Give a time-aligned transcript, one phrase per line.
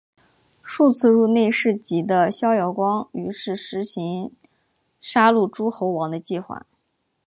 [0.63, 4.33] 数次入内侍疾的萧遥光于是施行
[4.99, 6.65] 杀戮诸侯王的计划。